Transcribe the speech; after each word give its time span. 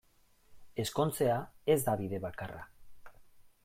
Ezkontzea 0.83 1.37
ez 1.75 1.79
da 1.91 1.97
bide 2.03 2.25
bakarra. 2.27 2.67